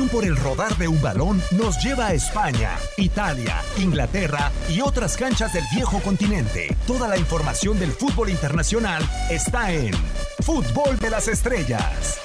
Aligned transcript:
Por 0.00 0.24
el 0.24 0.36
rodar 0.36 0.74
de 0.78 0.88
un 0.88 1.00
balón 1.02 1.42
nos 1.50 1.82
lleva 1.84 2.06
a 2.06 2.14
España, 2.14 2.70
Italia, 2.96 3.60
Inglaterra 3.76 4.50
y 4.70 4.80
otras 4.80 5.18
canchas 5.18 5.52
del 5.52 5.64
viejo 5.74 6.00
continente. 6.00 6.74
Toda 6.86 7.08
la 7.08 7.18
información 7.18 7.78
del 7.78 7.92
fútbol 7.92 8.30
internacional 8.30 9.06
está 9.30 9.70
en 9.70 9.92
Fútbol 10.40 10.98
de 10.98 11.10
las 11.10 11.28
Estrellas. 11.28 12.21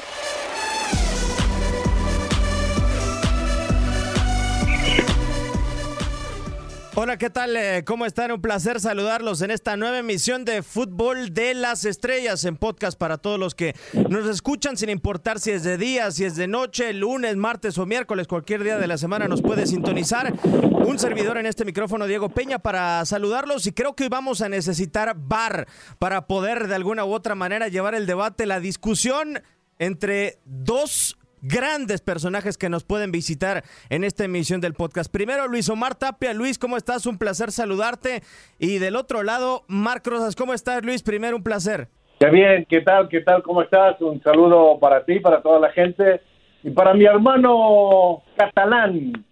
¿Qué 7.17 7.29
tal? 7.31 7.55
Eh, 7.55 7.83
¿Cómo 7.83 8.05
están? 8.05 8.31
Un 8.31 8.41
placer 8.41 8.79
saludarlos 8.79 9.41
en 9.41 9.50
esta 9.50 9.75
nueva 9.75 9.97
emisión 9.97 10.45
de 10.45 10.61
Fútbol 10.61 11.33
de 11.33 11.55
las 11.55 11.83
Estrellas 11.83 12.45
en 12.45 12.57
podcast 12.57 12.97
para 12.97 13.17
todos 13.17 13.39
los 13.39 13.55
que 13.55 13.75
nos 14.07 14.29
escuchan 14.29 14.78
sin 14.78 14.89
importar 14.89 15.39
si 15.39 15.51
es 15.51 15.63
de 15.63 15.78
día, 15.78 16.11
si 16.11 16.25
es 16.25 16.35
de 16.35 16.47
noche, 16.47 16.94
lunes, 16.94 17.35
martes 17.35 17.78
o 17.79 17.88
miércoles, 17.88 18.28
cualquier 18.28 18.63
día 18.63 18.78
de 18.78 18.85
la 18.85 19.00
semana 19.00 19.28
nos 19.28 19.41
puede 19.41 19.66
sintonizar. 19.66 20.31
Un 20.44 21.00
servidor 21.00 21.38
en 21.38 21.47
este 21.47 21.66
micrófono, 21.66 22.05
Diego 22.05 22.29
Peña, 22.29 22.59
para 22.59 23.03
saludarlos 23.05 23.66
y 23.66 23.72
creo 23.72 23.95
que 23.95 24.03
hoy 24.03 24.09
vamos 24.09 24.41
a 24.41 24.49
necesitar 24.49 25.16
VAR 25.17 25.67
para 25.97 26.28
poder 26.28 26.67
de 26.67 26.75
alguna 26.75 27.03
u 27.03 27.13
otra 27.13 27.34
manera 27.34 27.67
llevar 27.67 27.95
el 27.95 28.05
debate, 28.05 28.45
la 28.45 28.59
discusión 28.59 29.41
entre 29.79 30.38
dos 30.45 31.16
grandes 31.42 32.02
personajes 32.02 32.58
que 32.58 32.70
nos 32.70 32.84
pueden 32.84 33.12
visitar 33.12 33.64
en 33.90 34.03
esta 34.03 34.25
emisión 34.25 34.62
del 34.62 34.74
podcast. 34.74 35.12
Primero, 35.12 35.48
Luis 35.48 35.70
Omar 35.70 35.96
Tapia. 35.96 36.34
Luis, 36.34 36.58
¿cómo 36.58 36.78
estás? 36.78 37.06
Un 37.06 37.18
placer 37.18 37.52
saludarte. 37.52 38.24
Y 38.59 38.80
del 38.80 38.96
otro 38.96 39.24
lado, 39.24 39.64
Marc 39.68 40.06
Rosas. 40.08 40.36
¿Cómo 40.36 40.53
estás, 40.53 40.84
Luis? 40.84 41.03
Primero, 41.03 41.38
un 41.38 41.44
placer. 41.44 41.90
Qué 42.20 42.30
bien, 42.30 42.66
¿qué 42.68 42.81
tal? 42.81 43.08
¿Qué 43.09 43.22
tal? 43.22 43.44
¿Cómo 43.44 43.62
estás? 43.62 44.02
Un 44.02 44.22
saludo 44.24 44.80
para 44.80 45.06
ti, 45.06 45.20
para 45.20 45.42
toda 45.42 45.59
la 45.59 45.72
gente 45.72 46.22
y 46.64 46.72
para 46.72 46.94
mi 46.94 47.06
hermano 47.06 48.24
catalán. 48.38 49.26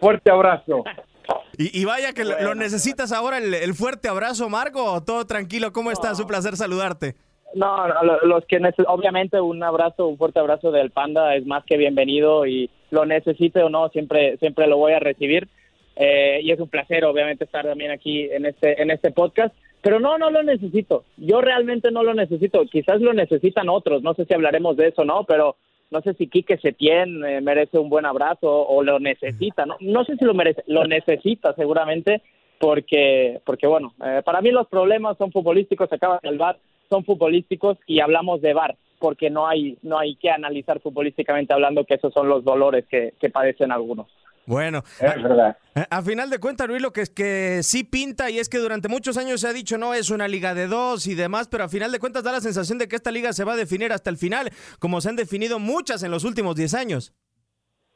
Fuerte 0.00 0.30
abrazo. 0.30 0.84
Y, 1.58 1.80
y 1.80 1.84
vaya 1.86 2.12
que 2.12 2.24
lo, 2.24 2.40
lo 2.40 2.54
necesitas 2.54 3.10
ahora, 3.10 3.38
el, 3.38 3.52
el 3.52 3.74
fuerte 3.74 4.08
abrazo, 4.08 4.48
Marco. 4.48 5.02
Todo 5.02 5.26
tranquilo, 5.26 5.72
¿cómo 5.72 5.90
estás? 5.90 6.20
Un 6.20 6.26
placer 6.26 6.56
saludarte. 6.56 7.16
No, 7.56 7.88
no, 7.88 8.02
lo- 8.02 8.20
los 8.26 8.44
que 8.46 8.60
obviamente 8.86 9.40
un 9.40 9.62
abrazo, 9.62 10.06
un 10.06 10.18
fuerte 10.18 10.38
abrazo 10.40 10.70
del 10.70 10.90
Panda 10.90 11.34
es 11.34 11.46
más 11.46 11.64
que 11.64 11.76
bienvenido 11.76 12.46
y 12.46 12.70
lo 12.90 13.06
necesite 13.06 13.62
o 13.62 13.68
no, 13.70 13.88
siempre 13.88 14.36
siempre 14.38 14.66
lo 14.66 14.76
voy 14.76 14.92
a 14.92 14.98
recibir. 15.00 15.48
Eh, 15.96 16.40
y 16.42 16.50
es 16.52 16.60
un 16.60 16.68
placer 16.68 17.04
obviamente 17.06 17.44
estar 17.44 17.64
también 17.64 17.90
aquí 17.90 18.28
en 18.30 18.44
este 18.44 18.80
en 18.82 18.90
este 18.90 19.10
podcast, 19.10 19.54
pero 19.80 19.98
no 19.98 20.18
no 20.18 20.30
lo 20.30 20.42
necesito. 20.42 21.04
Yo 21.16 21.40
realmente 21.40 21.90
no 21.90 22.02
lo 22.02 22.12
necesito. 22.12 22.64
Quizás 22.66 23.00
lo 23.00 23.14
necesitan 23.14 23.68
otros, 23.70 24.02
no 24.02 24.12
sé 24.14 24.26
si 24.26 24.34
hablaremos 24.34 24.76
de 24.76 24.88
eso, 24.88 25.04
¿no? 25.06 25.24
Pero 25.24 25.56
no 25.90 26.02
sé 26.02 26.12
si 26.14 26.26
Quique 26.26 26.58
Setién 26.58 27.24
eh, 27.24 27.40
merece 27.40 27.78
un 27.78 27.88
buen 27.88 28.04
abrazo 28.04 28.50
o 28.66 28.82
lo 28.82 28.98
necesita, 29.00 29.64
¿no? 29.64 29.76
No 29.80 30.04
sé 30.04 30.16
si 30.16 30.24
lo 30.26 30.34
merece, 30.34 30.62
lo 30.66 30.84
necesita 30.84 31.54
seguramente 31.54 32.20
porque 32.58 33.40
porque 33.46 33.66
bueno, 33.66 33.94
eh, 34.04 34.20
para 34.24 34.42
mí 34.42 34.50
los 34.50 34.66
problemas 34.68 35.16
son 35.16 35.32
futbolísticos, 35.32 35.88
se 35.88 35.94
acaba 35.94 36.20
el 36.22 36.36
VAR, 36.36 36.58
son 36.88 37.04
futbolísticos 37.04 37.78
y 37.86 38.00
hablamos 38.00 38.40
de 38.40 38.54
VAR 38.54 38.76
porque 38.98 39.30
no 39.30 39.46
hay 39.46 39.78
no 39.82 39.98
hay 39.98 40.16
que 40.16 40.30
analizar 40.30 40.80
futbolísticamente 40.80 41.52
hablando 41.52 41.84
que 41.84 41.94
esos 41.94 42.12
son 42.12 42.28
los 42.28 42.44
dolores 42.44 42.86
que, 42.90 43.14
que 43.20 43.30
padecen 43.30 43.72
algunos. 43.72 44.06
Bueno, 44.46 44.84
Es 45.00 45.22
verdad. 45.22 45.56
a, 45.74 45.96
a 45.96 46.02
final 46.02 46.30
de 46.30 46.38
cuentas, 46.38 46.68
Luis, 46.68 46.80
lo 46.80 46.92
que 46.92 47.00
es 47.00 47.10
que 47.10 47.64
sí 47.64 47.82
pinta 47.82 48.30
y 48.30 48.38
es 48.38 48.48
que 48.48 48.58
durante 48.58 48.88
muchos 48.88 49.16
años 49.16 49.40
se 49.40 49.48
ha 49.48 49.52
dicho 49.52 49.76
no 49.76 49.92
es 49.92 50.08
una 50.10 50.28
liga 50.28 50.54
de 50.54 50.68
dos 50.68 51.08
y 51.08 51.16
demás, 51.16 51.48
pero 51.48 51.64
a 51.64 51.68
final 51.68 51.90
de 51.90 51.98
cuentas 51.98 52.22
da 52.22 52.30
la 52.30 52.40
sensación 52.40 52.78
de 52.78 52.86
que 52.86 52.94
esta 52.94 53.10
liga 53.10 53.32
se 53.32 53.42
va 53.42 53.54
a 53.54 53.56
definir 53.56 53.92
hasta 53.92 54.08
el 54.08 54.16
final, 54.16 54.50
como 54.78 55.00
se 55.00 55.08
han 55.08 55.16
definido 55.16 55.58
muchas 55.58 56.04
en 56.04 56.12
los 56.12 56.24
últimos 56.24 56.54
10 56.54 56.74
años. 56.74 57.12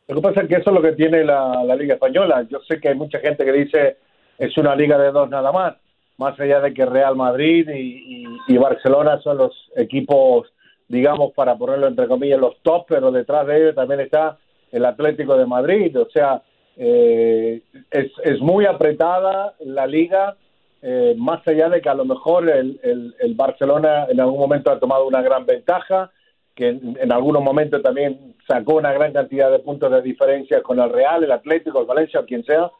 Lo 0.08 0.16
que 0.16 0.22
pasa 0.22 0.40
es 0.40 0.48
que 0.48 0.56
eso 0.56 0.70
es 0.70 0.74
lo 0.74 0.82
que 0.82 0.92
tiene 0.92 1.24
la, 1.24 1.62
la 1.62 1.76
Liga 1.76 1.94
Española. 1.94 2.44
Yo 2.50 2.58
sé 2.66 2.81
que 2.81 2.88
hay 2.88 2.96
mucha 2.96 3.20
gente 3.20 3.44
que 3.44 3.52
dice 3.52 3.98
es 4.38 4.56
una 4.56 4.75
liga 4.75 4.98
de 4.98 5.12
dos 5.12 5.31
nada 5.31 5.52
más, 5.52 5.76
más 6.20 6.38
allá 6.38 6.61
de 6.61 6.75
que 6.75 6.84
Real 6.84 7.17
Madrid 7.17 7.67
y, 7.75 8.58
Barcelona 8.58 9.19
son 9.22 9.38
los 9.38 9.52
equipos, 9.75 10.46
digamos, 10.87 11.32
para 11.32 11.56
ponerlo 11.56 11.87
entre 11.87 12.06
comillas, 12.06 12.38
los 12.38 12.56
top, 12.62 12.84
pero 12.88 13.11
detrás 13.11 13.46
de 13.46 13.56
ellos 13.56 13.75
también 13.75 14.00
está 14.00 14.37
el 14.70 14.84
Atlético 14.84 15.37
de 15.38 15.46
Madrid. 15.46 15.99
O 15.99 16.08
sea, 16.11 16.43
eh, 16.76 17.62
es, 17.90 18.11
es 18.22 18.38
muy 18.40 18.67
apretada 18.67 19.55
la 19.61 19.87
liga, 19.87 20.37
eh, 20.82 21.14
más 21.17 21.40
allá 21.49 21.69
de 21.70 21.81
que 21.81 21.88
a 21.88 21.94
lo 21.94 22.05
mejor 22.05 22.49
el, 22.50 22.78
el- 22.82 23.14
el 23.19 23.34
Barcelona 23.34 24.06
en 24.11 24.20
algún 24.20 24.38
momento 24.40 24.70
ha 24.70 24.78
tomado 24.78 25.06
una 25.06 25.22
gran 25.22 25.46
ventaja, 25.46 26.11
que 26.55 26.69
en, 26.69 26.99
en 27.00 27.11
algunos 27.12 27.43
momentos 27.43 27.82
también 27.82 28.34
sacó 28.46 28.75
una 28.76 28.93
gran 28.93 29.12
cantidad 29.12 29.50
de 29.50 29.61
puntos 29.61 29.90
de 29.90 30.02
diferencia 30.02 30.62
con 30.62 30.78
el 30.81 30.90
Real, 30.90 31.25
el 31.25 31.32
Atlético, 31.32 31.81
el 31.81 31.87
Valencia 31.87 32.25
quien 32.26 32.44
sea, 32.44 32.70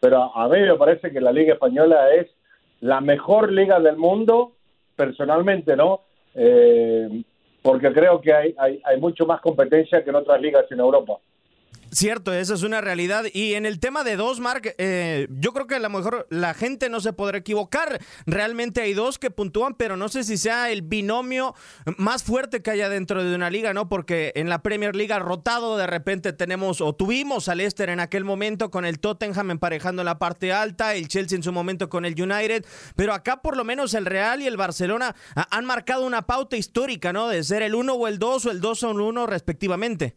pero 0.00 0.16
a 0.36 0.48
mí 0.48 0.60
me 0.60 0.74
parece 0.76 1.10
que 1.12 1.20
la 1.20 1.32
Liga 1.32 1.54
Española 1.54 2.12
es 2.14 2.26
la 2.80 3.00
mejor 3.00 3.52
liga 3.52 3.80
del 3.80 3.96
mundo, 3.96 4.52
personalmente, 4.96 5.76
¿no? 5.76 6.02
Eh, 6.34 7.22
porque 7.62 7.92
creo 7.92 8.20
que 8.20 8.32
hay, 8.32 8.54
hay, 8.58 8.80
hay 8.84 9.00
mucho 9.00 9.26
más 9.26 9.40
competencia 9.40 10.02
que 10.02 10.10
en 10.10 10.16
otras 10.16 10.40
ligas 10.40 10.64
en 10.70 10.80
Europa. 10.80 11.18
Cierto, 11.92 12.32
esa 12.32 12.54
es 12.54 12.62
una 12.62 12.80
realidad. 12.80 13.24
Y 13.32 13.54
en 13.54 13.66
el 13.66 13.80
tema 13.80 14.04
de 14.04 14.16
dos, 14.16 14.38
Mark, 14.38 14.74
eh, 14.78 15.26
yo 15.30 15.52
creo 15.52 15.66
que 15.66 15.74
a 15.74 15.80
lo 15.80 15.90
mejor 15.90 16.26
la 16.30 16.54
gente 16.54 16.88
no 16.88 17.00
se 17.00 17.12
podrá 17.12 17.38
equivocar. 17.38 18.00
Realmente 18.26 18.80
hay 18.80 18.94
dos 18.94 19.18
que 19.18 19.30
puntúan, 19.30 19.74
pero 19.74 19.96
no 19.96 20.08
sé 20.08 20.22
si 20.22 20.36
sea 20.36 20.70
el 20.70 20.82
binomio 20.82 21.54
más 21.96 22.22
fuerte 22.22 22.62
que 22.62 22.70
haya 22.70 22.88
dentro 22.88 23.24
de 23.24 23.34
una 23.34 23.50
liga, 23.50 23.74
¿no? 23.74 23.88
Porque 23.88 24.32
en 24.36 24.48
la 24.48 24.62
Premier 24.62 24.94
League 24.94 25.10
rotado, 25.18 25.76
de 25.76 25.86
repente 25.86 26.32
tenemos 26.32 26.80
o 26.80 26.94
tuvimos 26.94 27.48
al 27.48 27.58
Leicester 27.58 27.90
en 27.90 28.00
aquel 28.00 28.24
momento 28.24 28.70
con 28.70 28.84
el 28.84 29.00
Tottenham 29.00 29.50
emparejando 29.50 30.04
la 30.04 30.18
parte 30.18 30.52
alta, 30.52 30.94
el 30.94 31.08
Chelsea 31.08 31.36
en 31.36 31.42
su 31.42 31.52
momento 31.52 31.88
con 31.88 32.04
el 32.04 32.20
United, 32.20 32.64
pero 32.94 33.12
acá 33.12 33.42
por 33.42 33.56
lo 33.56 33.64
menos 33.64 33.94
el 33.94 34.06
Real 34.06 34.42
y 34.42 34.46
el 34.46 34.56
Barcelona 34.56 35.16
han 35.34 35.64
marcado 35.64 36.06
una 36.06 36.22
pauta 36.22 36.56
histórica, 36.56 37.12
¿no? 37.12 37.28
De 37.28 37.42
ser 37.42 37.62
el 37.62 37.74
uno 37.74 37.94
o 37.94 38.06
el 38.06 38.18
dos 38.18 38.46
o 38.46 38.50
el 38.50 38.60
dos 38.60 38.82
o 38.84 38.92
el 38.92 39.00
uno 39.00 39.26
respectivamente. 39.26 40.16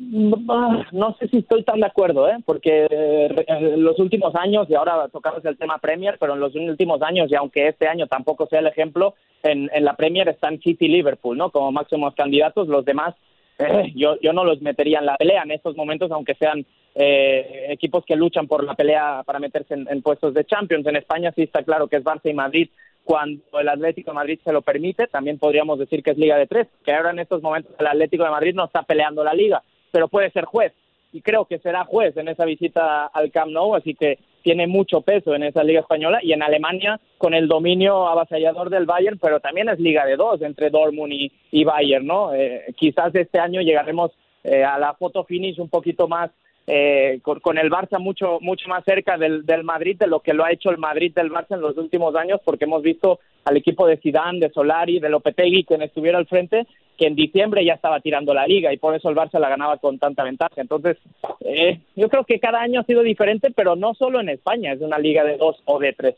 No 0.00 1.16
sé 1.18 1.26
si 1.26 1.38
estoy 1.38 1.64
tan 1.64 1.80
de 1.80 1.86
acuerdo, 1.86 2.28
¿eh? 2.28 2.36
porque 2.44 2.86
eh, 2.88 3.44
en 3.48 3.82
los 3.82 3.98
últimos 3.98 4.32
años, 4.36 4.70
y 4.70 4.74
ahora 4.74 5.08
tocamos 5.08 5.44
el 5.44 5.58
tema 5.58 5.78
Premier, 5.78 6.16
pero 6.20 6.34
en 6.34 6.40
los 6.40 6.54
últimos 6.54 7.02
años, 7.02 7.28
y 7.30 7.34
aunque 7.34 7.66
este 7.66 7.88
año 7.88 8.06
tampoco 8.06 8.46
sea 8.46 8.60
el 8.60 8.68
ejemplo, 8.68 9.14
en, 9.42 9.68
en 9.72 9.84
la 9.84 9.96
Premier 9.96 10.28
están 10.28 10.60
City 10.60 10.86
y 10.86 10.88
Liverpool, 10.88 11.36
¿no? 11.36 11.50
Como 11.50 11.72
máximos 11.72 12.14
candidatos, 12.14 12.68
los 12.68 12.84
demás 12.84 13.16
eh, 13.58 13.92
yo, 13.96 14.16
yo 14.20 14.32
no 14.32 14.44
los 14.44 14.62
metería 14.62 15.00
en 15.00 15.06
la 15.06 15.16
pelea 15.16 15.42
en 15.42 15.50
estos 15.50 15.76
momentos, 15.76 16.12
aunque 16.12 16.36
sean 16.36 16.64
eh, 16.94 17.66
equipos 17.70 18.04
que 18.04 18.14
luchan 18.14 18.46
por 18.46 18.62
la 18.62 18.74
pelea 18.74 19.24
para 19.26 19.40
meterse 19.40 19.74
en, 19.74 19.88
en, 19.90 20.00
puestos 20.00 20.32
de 20.32 20.44
Champions. 20.44 20.86
En 20.86 20.94
España 20.94 21.32
sí 21.34 21.42
está 21.42 21.64
claro 21.64 21.88
que 21.88 21.96
es 21.96 22.04
Barça 22.04 22.30
y 22.30 22.34
Madrid 22.34 22.68
cuando 23.02 23.42
el 23.58 23.68
Atlético 23.68 24.12
de 24.12 24.16
Madrid 24.16 24.38
se 24.44 24.52
lo 24.52 24.62
permite. 24.62 25.08
También 25.08 25.40
podríamos 25.40 25.80
decir 25.80 26.04
que 26.04 26.12
es 26.12 26.18
Liga 26.18 26.36
de 26.36 26.46
Tres, 26.46 26.68
que 26.84 26.94
ahora 26.94 27.10
en 27.10 27.18
estos 27.18 27.42
momentos 27.42 27.74
el 27.80 27.86
Atlético 27.88 28.22
de 28.22 28.30
Madrid 28.30 28.54
no 28.54 28.66
está 28.66 28.84
peleando 28.84 29.24
la 29.24 29.34
Liga 29.34 29.62
pero 29.90 30.08
puede 30.08 30.30
ser 30.30 30.44
juez 30.44 30.72
y 31.12 31.22
creo 31.22 31.46
que 31.46 31.58
será 31.58 31.84
juez 31.84 32.16
en 32.16 32.28
esa 32.28 32.44
visita 32.44 33.06
al 33.06 33.30
Camp 33.30 33.50
Nou, 33.50 33.74
así 33.74 33.94
que 33.94 34.18
tiene 34.42 34.66
mucho 34.66 35.00
peso 35.00 35.34
en 35.34 35.42
esa 35.42 35.64
liga 35.64 35.80
española 35.80 36.20
y 36.22 36.32
en 36.32 36.42
Alemania 36.42 37.00
con 37.16 37.34
el 37.34 37.48
dominio 37.48 38.06
avasallador 38.08 38.70
del 38.70 38.86
Bayern, 38.86 39.18
pero 39.18 39.40
también 39.40 39.68
es 39.68 39.78
liga 39.80 40.04
de 40.04 40.16
dos 40.16 40.40
entre 40.42 40.70
Dortmund 40.70 41.12
y, 41.12 41.64
Bayern, 41.64 42.06
¿no? 42.06 42.34
Eh, 42.34 42.66
quizás 42.76 43.14
este 43.14 43.38
año 43.38 43.60
llegaremos 43.60 44.12
eh, 44.44 44.64
a 44.64 44.78
la 44.78 44.94
foto 44.94 45.24
finish 45.24 45.58
un 45.58 45.68
poquito 45.68 46.08
más 46.08 46.30
eh, 46.70 47.20
con, 47.22 47.56
el 47.56 47.70
Barça 47.70 47.98
mucho 47.98 48.38
mucho 48.42 48.68
más 48.68 48.84
cerca 48.84 49.16
del, 49.16 49.46
del 49.46 49.64
Madrid 49.64 49.96
de 49.98 50.06
lo 50.06 50.20
que 50.20 50.34
lo 50.34 50.44
ha 50.44 50.52
hecho 50.52 50.70
el 50.70 50.76
Madrid 50.76 51.14
del 51.14 51.30
Barça 51.30 51.54
en 51.54 51.62
los 51.62 51.78
últimos 51.78 52.14
años, 52.14 52.40
porque 52.44 52.66
hemos 52.66 52.82
visto 52.82 53.20
al 53.46 53.56
equipo 53.56 53.86
de 53.86 53.96
Zidane, 53.96 54.38
de 54.38 54.50
Solari, 54.50 55.00
de 55.00 55.08
Lopetegui, 55.08 55.64
quien 55.64 55.80
estuviera 55.80 56.18
al 56.18 56.26
frente, 56.26 56.66
que 56.98 57.06
en 57.06 57.14
diciembre 57.14 57.64
ya 57.64 57.72
estaba 57.72 58.00
tirando 58.00 58.34
la 58.34 58.46
liga 58.46 58.70
y 58.70 58.76
por 58.76 58.94
eso 58.94 59.08
el 59.08 59.16
Barça 59.16 59.38
la 59.38 59.48
ganaba 59.48 59.78
con 59.78 59.98
tanta 59.98 60.24
ventaja. 60.24 60.60
Entonces, 60.60 60.98
eh, 61.40 61.80
yo 61.96 62.10
creo 62.10 62.24
que 62.24 62.38
cada 62.38 62.60
año 62.60 62.80
ha 62.80 62.84
sido 62.84 63.02
diferente, 63.02 63.50
pero 63.50 63.74
no 63.74 63.94
solo 63.94 64.20
en 64.20 64.28
España, 64.28 64.74
es 64.74 64.82
una 64.82 64.98
liga 64.98 65.24
de 65.24 65.38
dos 65.38 65.56
o 65.64 65.78
de 65.78 65.94
tres. 65.94 66.16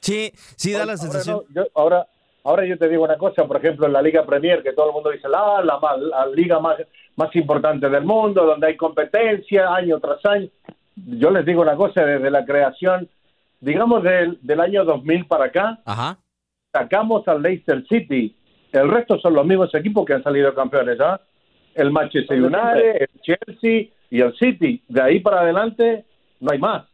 Sí, 0.00 0.32
sí 0.34 0.72
da 0.72 0.84
la 0.84 0.96
sensación. 0.96 1.36
Ahora, 1.36 1.48
yo, 1.54 1.66
ahora, 1.74 2.06
ahora 2.42 2.66
yo 2.66 2.76
te 2.76 2.88
digo 2.88 3.04
una 3.04 3.18
cosa, 3.18 3.46
por 3.46 3.58
ejemplo, 3.58 3.86
en 3.86 3.92
la 3.92 4.02
Liga 4.02 4.26
Premier, 4.26 4.62
que 4.62 4.72
todo 4.72 4.88
el 4.88 4.94
mundo 4.94 5.10
dice, 5.10 5.28
la, 5.28 5.62
la, 5.62 5.78
la 5.96 6.26
liga 6.26 6.58
más, 6.58 6.76
más 7.16 7.34
importante 7.36 7.88
del 7.88 8.04
mundo, 8.04 8.44
donde 8.44 8.68
hay 8.68 8.76
competencia 8.76 9.74
año 9.74 9.98
tras 10.00 10.24
año. 10.26 10.48
Yo 10.96 11.30
les 11.30 11.44
digo 11.44 11.62
una 11.62 11.76
cosa, 11.76 12.04
desde 12.04 12.30
la 12.30 12.44
creación, 12.44 13.08
digamos 13.60 14.02
del, 14.02 14.38
del 14.42 14.60
año 14.60 14.84
2000 14.84 15.26
para 15.26 15.46
acá, 15.46 15.78
sacamos 16.72 17.26
al 17.28 17.42
Leicester 17.42 17.84
City 17.88 18.34
el 18.74 18.90
resto 18.90 19.20
son 19.20 19.34
los 19.34 19.46
mismos 19.46 19.72
equipos 19.72 20.04
que 20.04 20.14
han 20.14 20.22
salido 20.24 20.52
campeones, 20.52 21.00
¿ah? 21.00 21.20
El 21.76 21.92
Manchester 21.92 22.42
United, 22.42 23.02
el 23.02 23.20
Chelsea 23.20 23.88
y 24.10 24.20
el 24.20 24.34
City. 24.36 24.82
De 24.88 25.00
ahí 25.00 25.20
para 25.20 25.42
adelante 25.42 26.04
no 26.40 26.50
hay 26.50 26.58
más. 26.58 26.84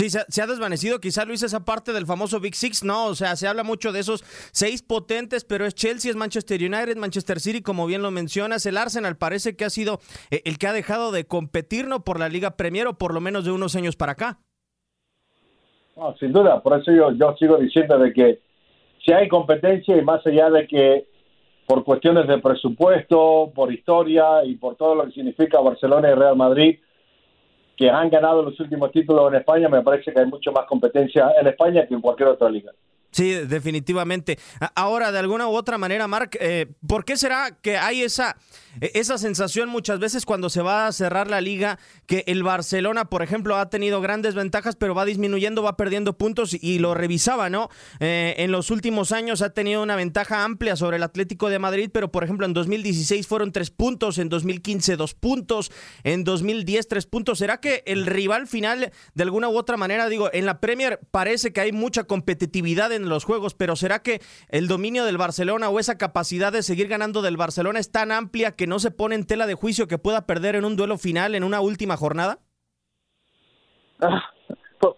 Sí, 0.00 0.08
se, 0.08 0.40
ha 0.40 0.46
desvanecido, 0.46 0.98
quizá 0.98 1.26
Luis, 1.26 1.42
esa 1.42 1.62
parte 1.62 1.92
del 1.92 2.06
famoso 2.06 2.40
Big 2.40 2.54
Six, 2.54 2.84
¿no? 2.84 3.04
O 3.04 3.14
sea, 3.14 3.36
se 3.36 3.46
habla 3.46 3.64
mucho 3.64 3.92
de 3.92 4.00
esos 4.00 4.22
seis 4.50 4.82
potentes, 4.82 5.44
pero 5.44 5.66
es 5.66 5.74
Chelsea, 5.74 6.10
es 6.10 6.16
Manchester 6.16 6.58
United, 6.58 6.96
Manchester 6.96 7.38
City, 7.38 7.60
como 7.60 7.86
bien 7.86 8.00
lo 8.00 8.10
mencionas, 8.10 8.64
el 8.64 8.78
Arsenal 8.78 9.18
parece 9.18 9.56
que 9.56 9.66
ha 9.66 9.68
sido 9.68 9.98
eh, 10.30 10.40
el 10.46 10.56
que 10.56 10.68
ha 10.68 10.72
dejado 10.72 11.12
de 11.12 11.26
competir, 11.26 11.86
¿no? 11.86 12.02
Por 12.02 12.18
la 12.18 12.30
Liga 12.30 12.52
Premier 12.52 12.86
o 12.86 12.96
por 12.96 13.12
lo 13.12 13.20
menos 13.20 13.44
de 13.44 13.50
unos 13.50 13.76
años 13.76 13.94
para 13.94 14.12
acá. 14.12 14.38
Sin 16.18 16.32
duda, 16.32 16.62
por 16.62 16.80
eso 16.80 16.92
yo, 16.92 17.12
yo 17.12 17.36
sigo 17.38 17.58
diciendo 17.58 17.98
de 17.98 18.14
que 18.14 18.40
si 19.04 19.12
hay 19.12 19.28
competencia 19.28 19.98
y 19.98 20.02
más 20.02 20.26
allá 20.26 20.48
de 20.48 20.66
que 20.66 21.08
por 21.66 21.84
cuestiones 21.84 22.26
de 22.26 22.38
presupuesto, 22.38 23.52
por 23.54 23.70
historia 23.70 24.46
y 24.46 24.54
por 24.54 24.76
todo 24.76 24.94
lo 24.94 25.04
que 25.04 25.12
significa 25.12 25.60
Barcelona 25.60 26.10
y 26.10 26.14
Real 26.14 26.36
Madrid, 26.36 26.78
que 27.80 27.88
han 27.88 28.10
ganado 28.10 28.42
los 28.42 28.60
últimos 28.60 28.92
títulos 28.92 29.32
en 29.32 29.38
España, 29.38 29.66
me 29.66 29.80
parece 29.80 30.12
que 30.12 30.20
hay 30.20 30.26
mucho 30.26 30.52
más 30.52 30.66
competencia 30.66 31.32
en 31.40 31.46
España 31.46 31.86
que 31.86 31.94
en 31.94 32.02
cualquier 32.02 32.28
otra 32.28 32.50
liga. 32.50 32.72
Sí, 33.10 33.32
definitivamente. 33.32 34.38
Ahora, 34.76 35.10
de 35.10 35.18
alguna 35.18 35.48
u 35.48 35.56
otra 35.56 35.78
manera, 35.78 36.06
Marc, 36.06 36.36
eh, 36.40 36.66
¿por 36.86 37.04
qué 37.04 37.16
será 37.16 37.50
que 37.60 37.76
hay 37.76 38.02
esa, 38.02 38.36
e, 38.80 38.92
esa 38.94 39.18
sensación 39.18 39.68
muchas 39.68 39.98
veces 39.98 40.24
cuando 40.24 40.48
se 40.48 40.62
va 40.62 40.86
a 40.86 40.92
cerrar 40.92 41.28
la 41.28 41.40
liga 41.40 41.78
que 42.06 42.22
el 42.28 42.44
Barcelona, 42.44 43.06
por 43.06 43.22
ejemplo, 43.22 43.56
ha 43.56 43.68
tenido 43.68 44.00
grandes 44.00 44.36
ventajas, 44.36 44.76
pero 44.76 44.94
va 44.94 45.04
disminuyendo, 45.04 45.62
va 45.62 45.76
perdiendo 45.76 46.16
puntos 46.16 46.54
y 46.54 46.78
lo 46.78 46.94
revisaba, 46.94 47.50
¿no? 47.50 47.68
Eh, 47.98 48.34
en 48.38 48.52
los 48.52 48.70
últimos 48.70 49.10
años 49.10 49.42
ha 49.42 49.50
tenido 49.50 49.82
una 49.82 49.96
ventaja 49.96 50.44
amplia 50.44 50.76
sobre 50.76 50.98
el 50.98 51.02
Atlético 51.02 51.48
de 51.48 51.58
Madrid, 51.58 51.90
pero 51.92 52.12
por 52.12 52.22
ejemplo 52.22 52.46
en 52.46 52.52
2016 52.54 53.26
fueron 53.26 53.50
tres 53.50 53.70
puntos, 53.70 54.18
en 54.18 54.28
2015 54.28 54.96
dos 54.96 55.14
puntos, 55.14 55.72
en 56.04 56.22
2010 56.22 56.86
tres 56.86 57.06
puntos. 57.06 57.38
¿Será 57.38 57.58
que 57.58 57.82
el 57.86 58.06
rival 58.06 58.46
final, 58.46 58.92
de 59.14 59.22
alguna 59.22 59.48
u 59.48 59.56
otra 59.56 59.76
manera, 59.76 60.08
digo, 60.08 60.30
en 60.32 60.46
la 60.46 60.60
Premier 60.60 61.00
parece 61.10 61.52
que 61.52 61.60
hay 61.60 61.72
mucha 61.72 62.04
competitividad 62.04 62.92
en 62.92 62.99
los 63.08 63.24
juegos, 63.24 63.54
pero 63.54 63.76
¿será 63.76 64.02
que 64.02 64.20
el 64.48 64.68
dominio 64.68 65.04
del 65.04 65.16
Barcelona 65.16 65.68
o 65.68 65.78
esa 65.78 65.98
capacidad 65.98 66.52
de 66.52 66.62
seguir 66.62 66.88
ganando 66.88 67.22
del 67.22 67.36
Barcelona 67.36 67.78
es 67.78 67.90
tan 67.90 68.12
amplia 68.12 68.56
que 68.56 68.66
no 68.66 68.78
se 68.78 68.90
pone 68.90 69.14
en 69.14 69.26
tela 69.26 69.46
de 69.46 69.54
juicio 69.54 69.88
que 69.88 69.98
pueda 69.98 70.26
perder 70.26 70.56
en 70.56 70.64
un 70.64 70.76
duelo 70.76 70.98
final, 70.98 71.34
en 71.34 71.44
una 71.44 71.60
última 71.60 71.96
jornada? 71.96 72.38
Ah, 74.00 74.22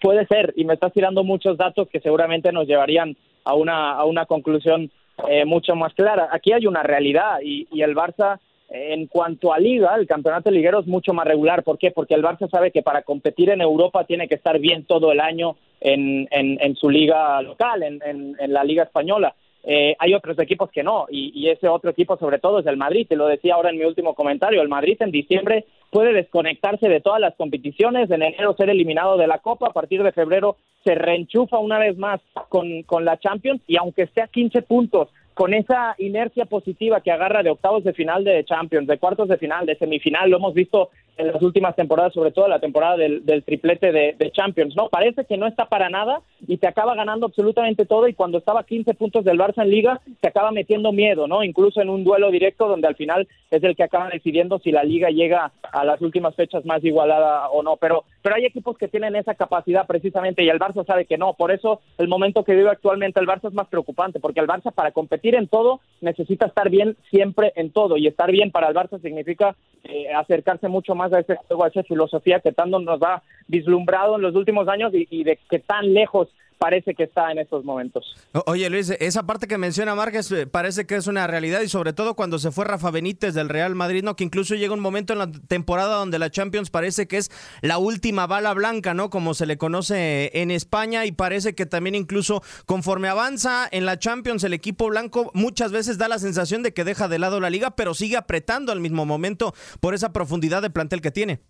puede 0.01 0.27
ser, 0.27 0.53
y 0.57 0.65
me 0.65 0.75
estás 0.75 0.93
tirando 0.93 1.25
muchos 1.25 1.57
datos 1.57 1.89
que 1.91 2.01
seguramente 2.01 2.53
nos 2.53 2.67
llevarían 2.67 3.17
a 3.45 3.55
una, 3.55 3.93
a 3.93 4.05
una 4.05 4.27
conclusión 4.27 4.91
eh, 5.29 5.45
mucho 5.45 5.75
más 5.75 5.93
clara. 5.95 6.29
Aquí 6.33 6.53
hay 6.53 6.67
una 6.67 6.83
realidad 6.83 7.39
y 7.43 7.83
el 7.83 7.95
Barça 7.95 8.41
en 8.75 9.07
cuanto 9.07 9.53
a 9.53 9.59
liga, 9.59 9.95
el 9.97 10.07
campeonato 10.07 10.51
liguero 10.51 10.81
es 10.81 10.87
mucho 10.87 11.13
más 11.13 11.27
regular. 11.27 11.63
¿Por 11.63 11.79
qué? 11.79 11.91
Porque 11.91 12.15
el 12.15 12.23
Barça 12.23 12.49
sabe 12.51 12.71
que 12.71 12.83
para 12.83 13.03
competir 13.03 13.51
en 13.51 13.61
Europa 13.61 14.05
tiene 14.05 14.29
que 14.29 14.37
estar 14.37 14.59
bien 14.59 14.85
todo 14.85 15.13
el 15.13 15.21
año 15.21 15.57
en, 15.81 16.27
en, 16.31 16.77
su 16.77 16.89
liga 16.89 17.43
local, 17.43 17.83
en, 17.83 18.01
en 18.03 18.53
la 18.53 18.65
liga 18.65 18.85
española. 18.85 19.35
Eh, 19.65 19.95
hay 19.99 20.13
otros 20.13 20.37
equipos 20.41 20.71
que 20.71 20.83
no, 20.83 21.07
y, 21.09 21.31
y, 21.35 21.49
ese 21.49 21.69
otro 21.69 21.91
equipo 21.91 22.17
sobre 22.17 22.41
todo 22.41 22.59
es 22.59 22.67
el 22.67 22.77
Madrid, 22.77 23.07
te 23.09 23.15
lo 23.15 23.29
decía 23.29 23.55
ahora 23.55 23.71
en 23.71 23.79
mi 23.79 23.85
último 23.85 24.15
comentario, 24.15 24.61
el 24.61 24.69
Madrid 24.69 24.97
en 24.99 25.13
diciembre 25.13 25.67
puede 25.89 26.13
desconectarse 26.13 26.89
de 26.89 27.01
todas 27.01 27.21
las 27.21 27.37
competiciones, 27.37 28.11
en 28.11 28.23
enero 28.23 28.57
ser 28.57 28.71
eliminado 28.71 29.17
de 29.17 29.29
la 29.29 29.39
Copa, 29.39 29.69
a 29.69 29.73
partir 29.73 30.03
de 30.03 30.11
febrero 30.11 30.57
se 30.83 30.97
reenchufa 30.97 31.59
una 31.59 31.79
vez 31.79 31.97
más 31.97 32.21
con, 32.49 32.83
con 32.83 33.05
la 33.05 33.19
Champions, 33.19 33.63
y 33.69 33.77
aunque 33.77 34.03
esté 34.03 34.23
a 34.23 34.27
15 34.27 34.63
puntos 34.63 35.11
con 35.35 35.55
esa 35.55 35.95
inercia 35.99 36.45
positiva 36.45 37.01
que 37.01 37.11
agarra 37.11 37.43
de 37.43 37.51
octavos 37.51 37.85
de 37.85 37.93
final 37.93 38.25
de 38.25 38.45
Champions, 38.45 38.87
de 38.87 38.99
cuartos 38.99 39.29
de 39.29 39.39
final, 39.39 39.67
de 39.67 39.77
semifinal, 39.77 40.31
lo 40.31 40.37
hemos 40.37 40.55
visto 40.55 40.91
en 41.17 41.29
las 41.29 41.43
últimas 41.43 41.77
temporadas, 41.77 42.13
sobre 42.13 42.33
todo 42.33 42.49
la 42.49 42.59
temporada 42.59 42.97
del, 42.97 43.43
triplete 43.45 43.93
de, 43.93 44.31
Champions, 44.33 44.75
¿no? 44.77 44.89
Parece 44.89 45.25
que 45.25 45.37
no 45.37 45.47
está 45.47 45.67
para 45.67 45.91
nada 45.91 46.21
y 46.47 46.57
te 46.57 46.67
acaba 46.67 46.95
ganando 46.95 47.27
absolutamente 47.27 47.85
todo 47.85 48.09
y 48.09 48.15
cuando 48.15 48.39
estaba 48.39 48.61
a 48.61 48.65
15 48.65 48.95
puntos 48.95 49.25
del 49.25 49.39
Barça 49.39 49.63
en 49.63 49.71
Liga, 49.71 50.01
te 50.21 50.29
acaba 50.29 50.53
metiendo 50.53 50.91
miedo, 50.91 51.27
¿no? 51.27 51.45
Incluso 51.45 51.83
en 51.83 51.91
un 51.91 52.03
duelo 52.03 52.31
directo 52.31 52.67
donde 52.67 52.89
al 52.89 52.97
final 52.97 53.29
es 53.51 53.63
el 53.63 53.77
que 53.77 53.83
acaba 53.83 54.09
decidiendo 54.09 54.59
si 54.59 54.73
la 54.73 54.85
Liga 54.85 55.11
llega 55.11 55.53
a 55.63 55.85
las 55.85 56.01
últimas 56.01 56.35
fechas 56.35 56.65
más 56.65 56.83
igualada 56.83 57.49
o 57.51 57.63
no, 57.63 57.77
pero, 57.77 58.05
pero 58.23 58.37
hay 58.37 58.47
equipos 58.47 58.79
que 58.79 58.89
tienen 58.89 59.17
esa 59.17 59.35
capacidad 59.35 59.87
precisamente 59.87 60.45
y 60.45 60.49
el 60.49 60.59
Barça 60.59 60.87
sabe 60.87 61.05
que 61.05 61.19
no, 61.19 61.35
por 61.35 61.51
eso 61.51 61.81
el 61.99 62.09
momento 62.09 62.45
que 62.45 62.55
vive 62.55 62.71
actualmente 62.71 63.21
el 63.21 63.27
Barça 63.27 63.49
es 63.49 63.55
más 63.55 63.69
preocupante, 63.69 64.21
porque 64.21 64.41
el 64.41 64.47
Barça 64.47 64.73
para 64.73 64.93
competir 64.93 65.35
en 65.35 65.49
todo 65.49 65.81
necesita 66.01 66.47
estar 66.47 66.71
bien 66.71 66.97
siempre 67.11 67.53
en 67.57 67.71
todo. 67.71 67.97
Y 67.97 68.07
estar 68.07 68.31
bien 68.31 68.51
para 68.51 68.69
el 68.69 68.75
Barça 68.75 69.01
significa 69.01 69.57
eh, 69.85 70.13
acercarse 70.15 70.69
mucho 70.69 70.95
más 70.95 71.13
a 71.13 71.21
ese 71.21 71.37
juego, 71.37 71.65
a 71.65 71.69
esa 71.69 71.83
filosofía 71.83 72.41
que 72.41 72.53
tanto 72.53 72.79
nos 72.79 73.03
ha 73.03 73.23
vislumbrado 73.49 74.17
en 74.17 74.23
los 74.23 74.35
últimos 74.35 74.69
años 74.69 74.93
y, 74.95 75.25
de 75.25 75.39
que 75.51 75.59
tan 75.59 75.93
lejos 75.93 76.29
parece 76.63 76.95
que 76.95 77.03
está 77.03 77.33
en 77.33 77.39
estos 77.39 77.65
momentos. 77.65 78.15
oye 78.47 78.71
Luis, 78.71 78.91
esa 78.91 79.27
parte 79.27 79.49
que 79.49 79.59
menciona 79.59 79.97
Márquez 79.97 80.31
eh, 80.31 80.47
parece 80.47 80.87
que 80.87 80.95
es 80.95 81.09
una 81.09 81.27
realidad 81.27 81.61
y 81.63 81.69
sobre 81.69 81.93
todo 81.93 82.15
cuando 82.15 82.39
se 82.39 82.53
fue 82.53 82.65
Rafa 82.65 82.93
Benítez 82.93 83.35
del 83.35 83.49
Real 83.49 83.75
Madrid, 83.75 84.05
¿no? 84.05 84.15
Que 84.15 84.23
incluso 84.23 84.55
llega 84.55 84.73
un 84.73 84.79
momento 84.79 85.13
en 85.13 85.19
la 85.19 85.33
temporada 85.49 85.97
donde 85.97 86.21
la 86.21 86.31
Champions 86.31 86.71
parece 86.71 87.09
que 87.09 87.17
es 87.17 87.33
la 87.63 87.79
última 87.79 88.29
bala 88.29 88.55
blanca, 88.55 88.95
¿no? 88.95 89.11
Como 89.11 89.35
se 89.35 89.45
le 89.45 89.59
conoce 89.59 90.31
en 90.41 90.53
España 90.53 91.05
y 91.05 91.11
parece 91.11 91.57
que 91.57 91.67
también 91.67 91.97
incluso 91.97 92.43
conforme 92.65 93.09
avanza 93.09 93.67
en 93.73 93.85
la 93.85 93.99
Champions 93.99 94.45
el 94.45 94.53
equipo 94.53 94.87
blanco 94.87 95.33
muchas 95.35 95.73
veces 95.73 95.99
da 95.99 96.07
la 96.07 96.21
sensación 96.21 96.63
de 96.63 96.73
que 96.73 96.85
deja 96.85 97.09
de 97.09 97.19
lado 97.19 97.41
la 97.41 97.51
liga, 97.51 97.75
pero 97.75 97.93
sigue 97.93 98.17
apretando 98.17 98.71
al 98.71 98.79
mismo 98.79 99.05
momento 99.05 99.53
por 99.81 99.95
esa 99.95 100.13
profundidad 100.13 100.63
de 100.63 100.71
plantel 100.71 101.01
que 101.01 101.11
tiene. 101.11 101.41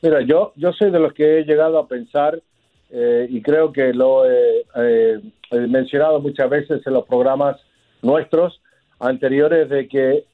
Mira, 0.00 0.22
yo, 0.22 0.54
yo 0.56 0.72
soy 0.72 0.90
de 0.90 1.00
los 1.00 1.12
que 1.12 1.40
he 1.40 1.44
llegado 1.44 1.78
a 1.78 1.86
pensar 1.86 2.40
eh, 2.90 3.26
y 3.28 3.42
creo 3.42 3.72
que 3.72 3.92
lo 3.92 4.24
he 4.24 5.20
mencionado 5.50 6.20
muchas 6.20 6.48
veces 6.48 6.86
en 6.86 6.92
los 6.92 7.04
programas 7.06 7.56
nuestros 8.02 8.60
anteriores 9.00 9.68
de 9.68 9.88
que 9.88 10.24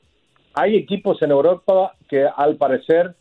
hay 0.55 0.77
equipos 0.77 1.21
en 1.23 1.31
Europa 1.31 1.95
que 2.09 2.27
al 2.27 2.57
parecer 2.57 3.15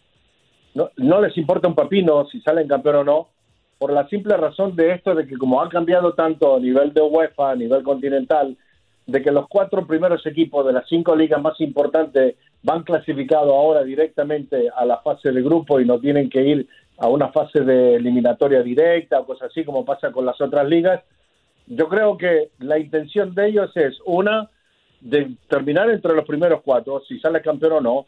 no, 0.76 0.90
no 0.98 1.22
les 1.22 1.38
importa 1.38 1.68
un 1.68 1.76
papino 1.76 2.28
si 2.28 2.42
salen 2.42 2.68
campeón 2.68 2.96
o 2.98 3.04
no, 3.04 3.28
por 3.78 3.92
la 3.92 4.08
simple 4.08 4.38
razón 4.38 4.76
de 4.76 4.94
esto 4.94 5.14
de 5.14 5.28
que 5.28 5.38
como 5.38 5.62
ha 5.62 5.70
cambiado 5.70 6.14
tanto 6.14 6.56
a 6.56 6.60
nivel 6.60 6.94
de 6.94 7.02
UEFA, 7.02 7.52
a 7.52 7.56
nivel 7.56 7.84
continental, 7.84 8.56
de 9.06 9.22
que 9.22 9.32
los 9.32 9.48
cuatro 9.48 9.86
primeros 9.86 10.26
equipos 10.26 10.66
de 10.66 10.74
las 10.74 10.88
cinco 10.88 11.16
ligas 11.16 11.42
más 11.42 11.60
importantes 11.60 12.36
van 12.62 12.84
clasificados 12.84 13.52
ahora 13.52 13.84
directamente 13.84 14.70
a 14.74 14.86
la 14.86 15.00
fase 15.00 15.32
de 15.32 15.42
grupo 15.42 15.80
y 15.80 15.86
no 15.86 16.00
tienen 16.00 16.30
que 16.30 16.42
ir 16.42 16.68
a 16.98 17.08
una 17.08 17.30
fase 17.30 17.62
de 17.62 17.96
eliminatoria 17.96 18.62
directa 18.62 19.20
o 19.20 19.26
cosas 19.26 19.50
así 19.52 19.64
como 19.64 19.86
pasa 19.86 20.12
con 20.12 20.26
las 20.26 20.40
otras 20.40 20.68
ligas. 20.68 21.02
Yo 21.68 21.88
creo 21.88 22.18
que 22.18 22.50
la 22.60 22.78
intención 22.78 23.34
de 23.34 23.48
ellos 23.48 23.72
es 23.76 23.98
una 24.06 24.50
de 25.02 25.36
terminar 25.50 25.90
entre 25.90 26.14
los 26.14 26.26
primeros 26.26 26.62
cuatro, 26.64 27.02
si 27.08 27.20
sale 27.20 27.42
campeón 27.42 27.74
o 27.74 27.82
no. 27.82 28.06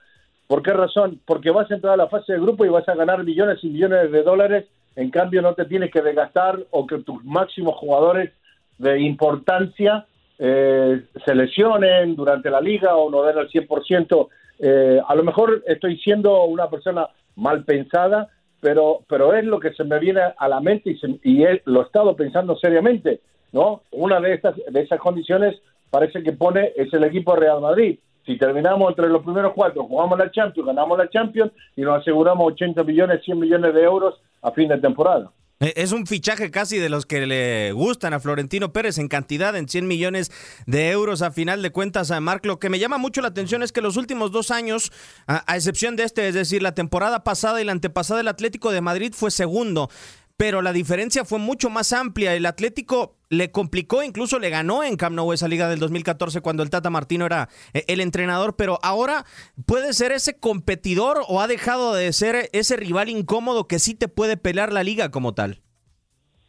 ¿Por 0.47 0.61
qué 0.61 0.71
razón? 0.71 1.19
Porque 1.25 1.49
vas 1.49 1.69
a 1.71 1.75
entrar 1.75 1.93
a 1.93 1.97
la 1.97 2.07
fase 2.07 2.33
de 2.33 2.39
grupo 2.39 2.65
y 2.65 2.69
vas 2.69 2.87
a 2.87 2.95
ganar 2.95 3.23
millones 3.23 3.59
y 3.63 3.69
millones 3.69 4.11
de 4.11 4.23
dólares, 4.23 4.65
en 4.95 5.09
cambio 5.09 5.41
no 5.41 5.53
te 5.53 5.65
tienes 5.65 5.91
que 5.91 6.01
desgastar 6.01 6.59
o 6.71 6.85
que 6.85 6.99
tus 6.99 7.23
máximos 7.25 7.75
jugadores 7.75 8.31
de 8.77 9.01
importancia 9.01 10.05
eh, 10.37 11.01
se 11.25 11.35
lesionen 11.35 12.15
durante 12.15 12.49
la 12.49 12.61
liga 12.61 12.95
o 12.95 13.09
no 13.09 13.23
den 13.23 13.37
el 13.37 13.49
100%. 13.49 14.27
Eh, 14.59 15.01
a 15.05 15.15
lo 15.15 15.23
mejor 15.23 15.63
estoy 15.65 15.97
siendo 15.97 16.43
una 16.45 16.69
persona 16.69 17.07
mal 17.35 17.63
pensada, 17.63 18.29
pero, 18.61 19.01
pero 19.07 19.33
es 19.33 19.45
lo 19.45 19.59
que 19.59 19.73
se 19.73 19.83
me 19.83 19.99
viene 19.99 20.21
a 20.37 20.47
la 20.47 20.59
mente 20.59 20.91
y, 20.91 20.99
y 21.23 21.45
lo 21.65 21.81
he 21.81 21.83
estado 21.83 22.15
pensando 22.15 22.55
seriamente. 22.57 23.21
¿no? 23.51 23.81
Una 23.91 24.19
de, 24.19 24.33
estas, 24.33 24.55
de 24.55 24.81
esas 24.81 24.99
condiciones 24.99 25.55
parece 25.89 26.21
que 26.23 26.33
pone 26.33 26.73
es 26.75 26.91
el 26.93 27.03
equipo 27.03 27.35
Real 27.35 27.61
Madrid. 27.61 27.99
Si 28.25 28.37
terminamos 28.37 28.89
entre 28.89 29.07
los 29.07 29.23
primeros 29.23 29.53
cuatro, 29.53 29.83
jugamos 29.85 30.17
la 30.17 30.31
Champions, 30.31 30.67
ganamos 30.67 30.97
la 30.97 31.09
Champions 31.09 31.51
y 31.75 31.81
nos 31.81 32.01
aseguramos 32.01 32.51
80 32.53 32.83
millones, 32.83 33.23
100 33.23 33.39
millones 33.39 33.73
de 33.73 33.83
euros 33.83 34.19
a 34.41 34.51
fin 34.51 34.67
de 34.67 34.77
temporada. 34.79 35.31
Eh, 35.61 35.73
es 35.77 35.93
un 35.93 36.05
fichaje 36.05 36.51
casi 36.51 36.77
de 36.77 36.89
los 36.89 37.05
que 37.05 37.25
le 37.25 37.71
gustan 37.71 38.13
a 38.13 38.19
Florentino 38.19 38.73
Pérez 38.73 38.97
en 38.97 39.07
cantidad, 39.07 39.55
en 39.55 39.69
100 39.69 39.87
millones 39.87 40.31
de 40.65 40.89
euros 40.91 41.21
a 41.21 41.31
final 41.31 41.61
de 41.61 41.71
cuentas 41.71 42.11
a 42.11 42.19
Marc. 42.19 42.45
Lo 42.45 42.59
que 42.59 42.69
me 42.69 42.79
llama 42.79 42.97
mucho 42.97 43.21
la 43.21 43.29
atención 43.29 43.63
es 43.63 43.71
que 43.71 43.81
los 43.81 43.95
últimos 43.95 44.31
dos 44.31 44.51
años, 44.51 44.91
a, 45.27 45.55
excepción 45.55 45.95
de 45.95 46.03
este, 46.03 46.27
es 46.27 46.33
decir, 46.33 46.61
la 46.61 46.75
temporada 46.75 47.23
pasada 47.23 47.61
y 47.61 47.65
la 47.65 47.71
antepasada, 47.71 48.19
el 48.19 48.27
Atlético 48.27 48.71
de 48.71 48.81
Madrid 48.81 49.13
fue 49.15 49.31
segundo 49.31 49.89
pero 50.37 50.61
la 50.61 50.73
diferencia 50.73 51.23
fue 51.23 51.39
mucho 51.39 51.69
más 51.69 51.93
amplia. 51.93 52.35
El 52.35 52.45
Atlético 52.45 53.15
le 53.29 53.51
complicó, 53.51 54.03
incluso 54.03 54.39
le 54.39 54.49
ganó 54.49 54.83
en 54.83 54.97
Camp 54.97 55.15
Nou 55.15 55.31
esa 55.33 55.47
liga 55.47 55.69
del 55.69 55.79
2014 55.79 56.41
cuando 56.41 56.63
el 56.63 56.69
Tata 56.69 56.89
Martino 56.89 57.25
era 57.25 57.47
eh, 57.73 57.83
el 57.87 58.01
entrenador, 58.01 58.55
pero 58.57 58.77
ahora 58.83 59.23
puede 59.65 59.93
ser 59.93 60.11
ese 60.11 60.37
competidor 60.37 61.21
o 61.27 61.41
ha 61.41 61.47
dejado 61.47 61.93
de 61.93 62.11
ser 62.13 62.49
ese 62.51 62.75
rival 62.75 63.09
incómodo 63.09 63.67
que 63.67 63.79
sí 63.79 63.95
te 63.95 64.07
puede 64.07 64.37
pelear 64.37 64.73
la 64.73 64.83
liga 64.83 65.09
como 65.09 65.33
tal. 65.33 65.59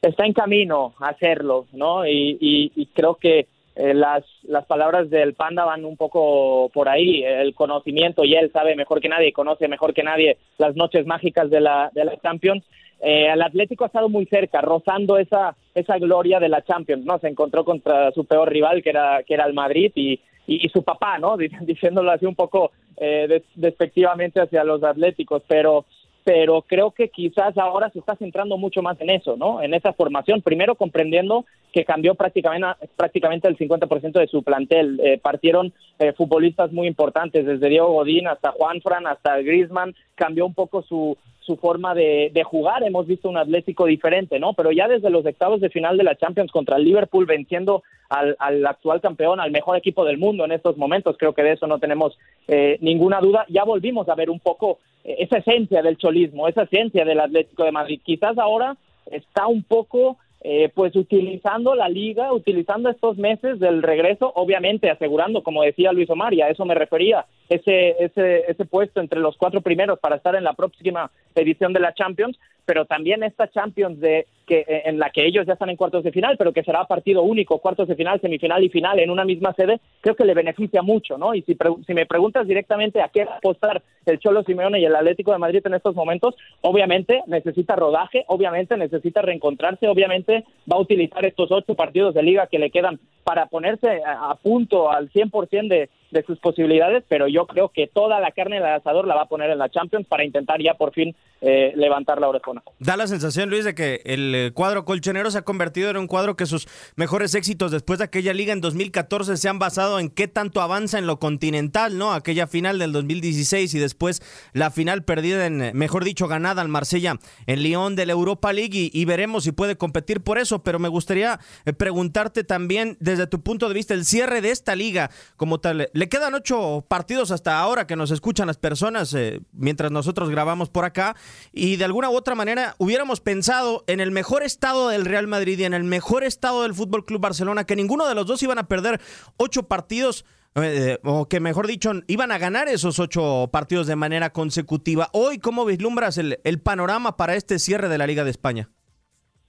Está 0.03 0.27
en 0.27 0.35
camino 0.35 0.95
a 1.01 1.09
hacerlo, 1.09 1.67
¿no? 1.73 2.07
Y, 2.07 2.71
creo 2.95 3.17
que 3.17 3.49
eh, 3.75 3.95
las, 3.95 4.25
las 4.43 4.65
palabras 4.67 5.11
del 5.11 5.35
Panda 5.35 5.65
van 5.65 5.85
un 5.85 5.97
poco 5.97 6.71
por 6.73 6.89
ahí, 6.89 7.25
el 7.25 7.55
conocimiento, 7.55 8.25
y 8.25 8.35
él 8.35 8.51
sabe 8.53 8.77
mejor 8.77 9.01
que 9.01 9.09
nadie, 9.09 9.33
conoce 9.33 9.69
mejor 9.69 9.95
que 9.95 10.03
nadie 10.03 10.39
las 10.59 10.77
noches 10.77 11.07
mágicas 11.07 11.51
de 11.51 11.61
la, 11.61 11.91
de 11.95 12.05
la 12.05 12.17
Champions 12.21 12.65
eh, 13.01 13.29
el 13.33 13.43
Atlético 13.43 13.85
ha 13.85 13.89
estado 13.89 14.09
muy 14.09 14.27
cerca, 14.27 14.61
rozando 14.61 15.19
esa, 15.19 15.57
esa 15.75 15.99
gloria 15.99 16.41
de 16.41 16.49
la 16.49 16.63
Champions, 16.63 17.05
¿no? 17.05 17.19
Se 17.19 17.29
encontró 17.29 17.65
contra 17.65 18.11
su 18.13 18.25
peor 18.25 18.51
rival, 18.51 18.83
que 18.83 18.91
era, 18.91 19.23
que 19.23 19.35
era 19.35 19.47
el 19.47 19.55
Madrid, 19.55 19.93
y, 19.95 20.21
y, 20.47 20.69
su 20.71 20.83
papá, 20.83 21.19
¿no? 21.19 21.37
Diciéndolo 21.61 22.11
así 22.11 22.27
un 22.27 22.35
poco 22.35 22.73
eh, 22.97 23.43
despectivamente 23.55 24.41
hacia 24.41 24.65
los 24.65 24.83
Atléticos, 24.83 25.43
pero 25.47 25.85
pero 26.27 26.63
creo 26.63 26.91
que 26.91 27.09
quizás 27.09 27.57
ahora 27.57 27.89
se 27.91 28.01
está 28.01 28.17
centrando 28.17 28.59
mucho 28.59 28.83
más 28.83 29.01
en 29.01 29.11
eso, 29.11 29.37
¿no? 29.37 29.63
En 29.63 29.75
esa 29.75 29.93
formación, 29.93 30.43
primero 30.43 30.75
comprendiendo 30.75 31.45
que 31.73 31.85
cambió 31.85 32.17
prácticamente, 32.17 32.67
prácticamente 32.97 33.47
el 33.47 33.57
50% 33.57 34.19
de 34.19 34.27
su 34.27 34.43
plantel. 34.43 34.99
Eh, 35.05 35.21
partieron 35.23 35.73
eh, 36.01 36.13
futbolistas 36.15 36.73
muy 36.73 36.89
importantes, 36.89 37.47
desde 37.47 37.69
Diego 37.69 37.93
Godín 37.93 38.27
hasta 38.27 38.51
Juan 38.51 38.81
Fran, 38.81 39.07
hasta 39.07 39.39
Griezmann, 39.39 39.95
cambió 40.17 40.45
un 40.47 40.55
poco 40.55 40.83
su, 40.83 41.17
su 41.39 41.57
forma 41.59 41.95
de, 41.95 42.33
jugar. 42.45 42.83
Hemos 42.83 43.07
visto 43.07 43.29
un 43.29 43.37
Atlético 43.37 43.87
diferente, 43.87 44.41
¿no? 44.41 44.53
Pero 44.55 44.73
ya 44.73 44.89
desde 44.89 45.11
los 45.11 45.25
octavos 45.25 45.61
de 45.61 45.71
final 45.71 45.97
de 45.97 46.03
la 46.03 46.17
Champions 46.17 46.51
contra 46.51 46.77
el 46.77 46.83
Liverpool, 46.83 47.25
venciendo 47.25 47.85
al, 48.09 48.35
al 48.41 48.67
actual 48.67 49.01
campeón, 49.01 49.39
al 49.39 49.53
mejor 49.53 49.77
equipo 49.77 50.05
del 50.05 50.19
mundo 50.19 50.45
en 50.45 50.51
estos 50.51 50.77
momentos, 50.77 51.17
creo 51.17 51.35
que 51.35 51.45
de 51.45 51.53
eso 51.53 51.69
no 51.69 51.79
tenemos 51.79 52.19
eh, 52.49 52.79
ninguna 52.81 53.21
duda. 53.21 53.47
Ya 53.49 53.63
volvimos 53.63 54.09
a 54.09 54.17
ver 54.17 54.29
un 54.29 54.41
poco 54.41 54.81
esa 55.07 55.39
esencia 55.39 55.83
del 55.83 55.97
cholismo, 55.97 56.49
esa 56.49 56.63
esencia 56.63 57.05
del 57.05 57.21
Atlético 57.21 57.65
de 57.65 57.73
Madrid. 57.73 58.01
Quizás 58.05 58.37
ahora 58.39 58.77
está 59.11 59.47
un 59.47 59.63
poco 59.63 60.19
eh, 60.43 60.71
pues 60.75 60.95
utilizando 60.95 61.75
la 61.75 61.89
liga, 61.89 62.33
utilizando 62.33 62.89
estos 62.89 63.17
meses 63.17 63.59
del 63.59 63.83
regreso, 63.83 64.33
obviamente 64.35 64.91
asegurando, 64.91 65.43
como 65.43 65.63
decía 65.63 65.93
Luis 65.93 66.11
Omar, 66.11 66.35
y 66.35 66.43
a 66.43 66.51
eso 66.51 66.65
me 66.65 66.75
refería, 66.75 67.27
ese, 67.49 67.97
ese, 68.03 68.45
ese 68.49 68.65
puesto 68.65 69.01
entre 69.01 69.21
los 69.21 69.37
cuatro 69.37 69.61
primeros 69.61 69.99
para 69.99 70.17
estar 70.17 70.35
en 70.35 70.45
la 70.45 70.55
próxima 70.55 71.11
edición 71.35 71.73
de 71.73 71.81
la 71.81 71.95
Champions, 71.95 72.39
pero 72.65 72.85
también 72.85 73.23
esta 73.23 73.49
Champions 73.49 74.01
de 74.01 74.27
que 74.47 74.61
eh, 74.61 74.83
en 74.87 74.99
la 74.99 75.11
que 75.11 75.27
ellos 75.27 75.47
ya 75.47 75.55
están 75.55 75.71
en 75.71 75.77
cuartos 75.77 76.05
de 76.05 76.13
final, 76.13 76.37
pero 76.37 76.53
que 76.53 76.63
será 76.63 76.85
partido 76.85 77.23
único, 77.23 77.59
cuartos 77.59 77.89
de 77.89 77.97
final, 77.97 78.21
semifinal 78.21 78.63
y 78.63 78.69
final 78.69 78.99
en 78.99 79.11
una 79.11 79.25
misma 79.25 79.53
sede, 79.55 79.81
creo 80.01 80.15
que 80.15 80.25
le 80.25 80.35
beneficia 80.35 80.83
mucho, 80.83 81.19
¿no? 81.19 81.35
Y 81.35 81.43
si, 81.43 81.57
si 81.87 81.95
me 81.95 82.07
preguntas 82.07 82.47
directamente 82.47 83.01
a 83.01 83.09
qué 83.09 83.23
apostar 83.23 83.83
el 84.05 84.19
Cholo 84.19 84.43
Simeone 84.45 84.81
y 84.81 84.85
el 84.85 84.95
Atlético 84.95 85.33
de 85.33 85.39
Madrid 85.39 85.63
en 85.65 85.75
estos 85.75 85.95
momentos, 85.95 86.37
obviamente 86.61 87.23
necesita 87.27 87.77
rodaje, 87.77 88.25
obviamente 88.29 88.77
necesita 88.77 89.23
reencontrarse, 89.23 89.89
obviamente 89.89 90.45
va 90.71 90.77
a 90.77 90.81
utilizar 90.81 91.25
estos 91.25 91.51
ocho 91.51 91.75
partidos 91.75 92.15
de 92.15 92.23
liga 92.23 92.47
que 92.47 92.59
le 92.59 92.71
quedan 92.71 93.01
para 93.25 93.47
ponerse 93.47 94.03
a, 94.07 94.37
punto 94.37 94.91
al 94.91 95.11
100% 95.11 95.69
de, 95.69 95.91
de 96.11 96.23
sus 96.25 96.39
posibilidades, 96.39 97.05
pero 97.09 97.29
yo 97.29 97.47
creo 97.47 97.71
que 97.71 97.87
toda 97.87 98.21
la 98.21 98.31
carne 98.31 98.57
del 98.57 98.67
asador 98.67 99.07
la 99.07 99.15
va 99.15 99.23
a 99.23 99.29
poner 99.29 99.51
en 99.51 99.59
la 99.59 99.69
Champions 99.69 100.07
para 100.07 100.25
intentar 100.25 100.61
ya 100.63 100.75
por 100.75 100.93
fin 100.93 101.15
eh, 101.41 101.73
levantar 101.77 102.21
la 102.21 102.29
orejona. 102.29 102.63
Da 102.79 102.97
la 102.97 103.07
sensación, 103.07 103.51
Luis, 103.51 103.65
de 103.65 103.75
que 103.75 104.01
el 104.05 104.35
eh, 104.35 104.51
cuadro 104.55 104.85
colchonero 104.85 105.31
se 105.31 105.39
ha 105.39 105.43
convertido 105.43 105.91
en 105.91 105.97
un 105.97 106.07
cuadro 106.07 106.35
que 106.35 106.47
sus 106.47 106.67
mejores 106.97 107.35
éxitos 107.35 107.71
después 107.71 107.99
de 107.99 108.07
aquella 108.07 108.33
liga 108.33 108.53
en 108.53 108.61
2014 108.61 109.37
se 109.37 109.49
han 109.49 109.59
basado 109.59 109.99
en 109.99 110.09
qué 110.09 110.29
tanto 110.29 110.61
avanza 110.61 110.99
en 110.99 111.07
lo 111.07 111.19
continental, 111.19 111.99
¿no? 111.99 112.13
Aquella 112.13 112.47
final 112.47 112.79
del 112.79 112.93
2016 112.93 113.75
y 113.75 113.79
después 113.79 114.23
la 114.53 114.71
final 114.71 115.05
perdida 115.05 115.47
en, 115.47 115.77
mejor 115.77 116.05
dicho, 116.05 116.27
ganada 116.27 116.63
al 116.63 116.69
Marsella 116.69 117.17
en 117.47 117.63
Lyon 117.63 117.97
de 117.97 118.07
la 118.07 118.13
Europa 118.13 118.53
League 118.53 118.91
y, 118.93 119.05
veremos 119.05 119.45
si 119.45 119.53
puede 119.53 119.77
competir 119.77 120.23
por 120.23 120.39
eso, 120.39 120.63
pero 120.63 120.79
me 120.79 120.89
gustaría 120.89 121.39
eh, 121.65 121.73
preguntarte 121.73 122.45
también 122.45 122.97
desde 122.99 123.27
tu 123.27 123.41
punto 123.41 123.69
de 123.69 123.75
vista 123.75 123.95
el 123.95 124.05
cierre 124.05 124.41
de 124.41 124.51
esta 124.51 124.75
liga 124.75 125.11
como 125.37 125.61
tal. 125.61 125.91
Le 125.97 126.11
quedan 126.11 126.35
ocho 126.35 126.85
partidos 126.87 127.31
hasta 127.31 127.59
ahora 127.59 127.87
que 127.87 127.97
nos 127.97 128.11
escuchan 128.11 128.49
las 128.49 128.59
personas 128.59 129.15
eh, 129.15 129.41
mientras 129.55 129.91
nosotros 129.91 130.29
grabamos 130.29 130.69
por 130.69 130.85
acá 130.85 131.17
y 131.55 131.77
de 131.77 131.87
alguna 131.87 132.11
u 132.11 132.15
otra 132.15 132.35
manera 132.35 132.75
hubiéramos 132.77 133.23
pensado 133.23 133.83
en 133.87 134.01
el 134.01 134.11
mejor 134.11 134.43
estado 134.43 134.91
del 134.91 135.07
Real 135.07 135.27
Madrid 135.27 135.59
y 135.59 135.65
en 135.65 135.73
el 135.73 135.85
mejor 135.85 136.23
estado 136.23 136.65
del 136.65 136.75
Fútbol 136.75 137.07
Club 137.07 137.23
Barcelona 137.23 137.65
que 137.65 137.77
ninguno 137.77 138.07
de 138.07 138.15
los 138.15 138.27
dos 138.27 138.43
iban 138.43 138.59
a 138.59 138.69
perder 138.69 139.01
ocho 139.39 139.63
partidos 139.69 140.27
eh, 140.57 140.99
o 141.03 141.31
que 141.31 141.41
mejor 141.41 141.67
dicho 141.67 141.91
iban 142.09 142.31
a 142.31 142.37
ganar 142.37 142.69
esos 142.69 143.01
ocho 143.01 143.49
partidos 143.51 143.87
de 143.87 143.97
manera 143.97 144.29
consecutiva. 144.35 145.09
Hoy, 145.15 145.39
¿cómo 145.39 145.65
vislumbras 145.65 146.19
el, 146.19 146.61
panorama 146.63 147.17
para 147.17 147.37
este 147.37 147.59
cierre 147.59 147.89
de 147.89 147.97
la 147.97 148.07
Liga 148.07 148.23
de 148.23 148.33
España? 148.33 148.69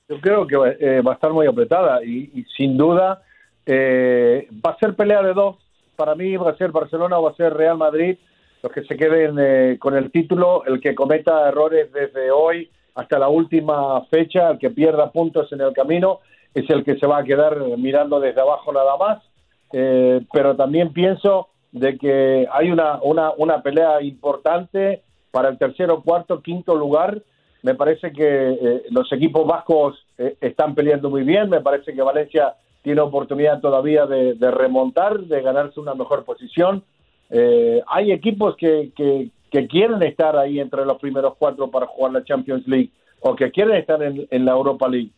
Yo 0.08 0.22
creo 0.22 0.48
que 0.48 0.56
eh, 0.56 1.02
va 1.02 1.12
a 1.12 1.16
estar 1.16 1.34
muy 1.34 1.46
apretada 1.46 2.06
y, 2.06 2.46
sin 2.56 2.78
duda 2.78 3.22
eh, 3.66 4.48
va 4.66 4.72
a 4.72 4.80
ser 4.80 4.96
pelea 4.96 5.22
de 5.22 5.34
dos. 5.34 5.67
Para 5.98 6.16
mí 6.16 6.38
va 6.38 6.52
a 6.52 6.58
ser 6.58 6.72
Barcelona 6.72 7.20
o 7.20 7.24
va 7.24 7.32
a 7.32 7.36
ser 7.36 7.54
Real 7.54 7.78
Madrid 7.78 8.18
los 8.64 8.72
que 8.72 8.84
se 8.86 8.96
queden 8.98 9.78
con 9.78 9.96
el 9.96 10.10
título, 10.12 10.64
el 10.66 10.82
que 10.82 10.96
cometa 10.96 11.48
errores 11.48 11.92
desde 11.92 12.32
hoy 12.32 12.72
hasta 12.96 13.20
la 13.20 13.30
última 13.30 14.04
fecha, 14.06 14.50
el 14.50 14.58
que 14.58 14.72
pierda 14.72 15.12
puntos 15.12 15.52
en 15.54 15.62
el 15.62 15.74
camino 15.74 16.22
es 16.54 16.68
el 16.70 16.84
que 16.84 16.98
se 16.98 17.06
va 17.06 17.20
a 17.20 17.24
quedar 17.24 17.60
mirando 17.78 18.20
desde 18.20 18.42
abajo 18.42 18.74
nada 18.74 18.98
más. 18.98 19.24
Eh, 19.72 20.22
pero 20.32 20.56
también 20.56 20.94
pienso 20.94 21.50
de 21.72 21.98
que 21.98 22.48
hay 22.52 22.72
una, 22.72 23.00
una, 23.04 23.32
una 23.38 23.62
pelea 23.62 24.02
importante 24.02 25.04
para 25.32 25.50
el 25.50 25.58
tercero, 25.58 26.02
cuarto, 26.02 26.42
quinto 26.42 26.76
lugar. 26.76 27.22
Me 27.62 27.76
parece 27.76 28.12
que 28.12 28.24
eh, 28.26 28.84
los 28.90 29.12
equipos 29.12 29.46
vascos 29.46 30.04
eh, 30.18 30.36
están 30.42 30.74
peleando 30.74 31.10
muy 31.12 31.24
bien. 31.24 31.50
Me 31.50 31.62
parece 31.62 31.94
que 31.94 32.02
Valencia 32.02 32.56
tiene 32.88 33.02
oportunidad 33.02 33.60
todavía 33.60 34.06
de, 34.06 34.52
remontar, 34.52 35.20
de 35.20 35.42
ganarse 35.42 35.78
una 35.82 35.94
mejor 35.94 36.24
posición. 36.24 36.84
hay 37.30 38.14
equipos 38.14 38.56
que, 38.56 38.92
que, 38.96 39.30
que, 39.52 39.68
quieren 39.68 40.02
estar 40.04 40.38
ahí 40.38 40.62
entre 40.62 40.86
los 40.86 40.98
primeros 40.98 41.34
cuatro 41.38 41.70
para 41.70 41.86
jugar 41.86 42.14
la 42.14 42.24
Champions 42.24 42.66
League 42.66 42.92
o 43.20 43.36
que 43.36 43.52
quieren 43.52 43.76
estar 43.76 44.02
en, 44.02 44.26
en 44.32 44.46
la 44.46 44.54
Europa 44.54 44.88
League. 44.88 45.12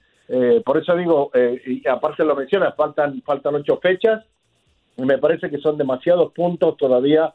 por 0.66 0.80
eso 0.80 0.96
digo, 0.96 1.30
y 1.68 1.88
aparte 1.88 2.24
lo 2.26 2.36
mencionas, 2.36 2.76
faltan, 2.76 3.22
faltan 3.22 3.54
ocho 3.54 3.78
fechas 3.78 4.24
me 5.06 5.18
parece 5.18 5.50
que 5.50 5.60
son 5.60 5.78
demasiados 5.78 6.32
puntos 6.34 6.76
todavía 6.78 7.34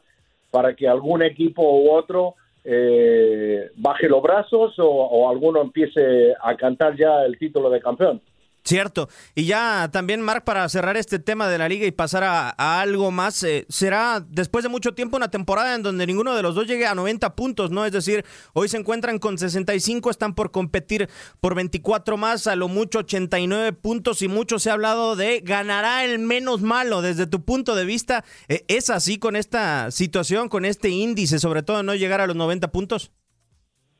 para 0.51 0.75
que 0.75 0.87
algún 0.87 1.21
equipo 1.21 1.61
u 1.61 1.91
otro 1.91 2.35
eh, 2.63 3.69
baje 3.77 4.09
los 4.09 4.21
brazos 4.21 4.77
o, 4.79 4.87
o 4.87 5.29
alguno 5.29 5.61
empiece 5.61 6.33
a 6.41 6.55
cantar 6.55 6.95
ya 6.97 7.23
el 7.23 7.37
título 7.37 7.69
de 7.69 7.79
campeón. 7.79 8.21
Cierto. 8.65 9.09
Y 9.35 9.45
ya 9.45 9.89
también, 9.93 10.21
Marc, 10.21 10.43
para 10.43 10.67
cerrar 10.69 10.97
este 10.97 11.19
tema 11.19 11.47
de 11.47 11.59
la 11.59 11.69
liga 11.69 11.85
y 11.85 11.91
pasar 11.91 12.23
a, 12.23 12.81
algo 12.81 13.11
más, 13.11 13.43
eh, 13.43 13.67
será 13.69 14.25
después 14.27 14.63
de 14.63 14.69
mucho 14.69 14.95
tiempo 14.95 15.17
una 15.17 15.29
temporada 15.29 15.75
en 15.75 15.83
donde 15.83 16.07
ninguno 16.07 16.35
de 16.35 16.41
los 16.41 16.55
dos 16.55 16.65
llegue 16.65 16.87
a 16.87 16.95
90 16.95 17.35
puntos, 17.35 17.69
¿no? 17.69 17.85
Es 17.85 17.91
decir, 17.91 18.25
hoy 18.53 18.67
se 18.67 18.77
encuentran 18.77 19.19
con 19.19 19.37
65, 19.37 20.09
están 20.09 20.33
por 20.33 20.49
competir 20.49 21.09
por 21.39 21.53
24 21.53 22.17
más, 22.17 22.47
a 22.47 22.55
lo 22.55 22.67
mucho 22.67 22.99
89 22.99 23.71
puntos 23.73 24.23
y 24.23 24.27
mucho 24.27 24.57
se 24.57 24.71
ha 24.71 24.73
hablado 24.73 25.15
de 25.15 25.41
ganará 25.41 26.03
el 26.03 26.17
menos 26.17 26.63
malo. 26.63 27.03
Desde 27.03 27.27
tu 27.27 27.45
punto 27.45 27.75
de 27.75 27.85
vista, 27.85 28.25
eh, 28.47 28.63
¿es 28.67 28.89
así 28.89 29.19
con 29.19 29.35
esta 29.35 29.91
situación, 29.91 30.49
con 30.49 30.65
este 30.65 30.89
índice, 30.89 31.37
sobre 31.37 31.61
todo 31.61 31.83
no 31.83 31.93
llegar 31.93 32.19
a 32.19 32.25
los 32.25 32.35
90 32.35 32.71
puntos? 32.71 33.11